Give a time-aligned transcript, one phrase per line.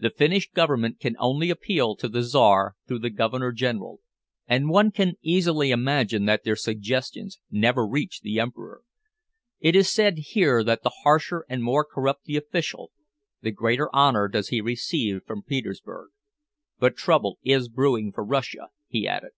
[0.00, 4.00] The Finnish Government can only appeal to the Czar through the Governor General,
[4.48, 8.82] and one can easily imagine that their suggestions never reach the Emperor.
[9.60, 12.90] It is said here that the harsher and more corrupt the official,
[13.42, 16.10] the greater honor does he receive from Petersburg.
[16.80, 19.30] But trouble is brewing for Russia," he added.